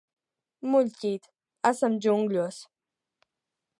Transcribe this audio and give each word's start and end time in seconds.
Muļķīt, 0.75 1.29
esam 1.73 1.99
džungļos. 2.07 2.59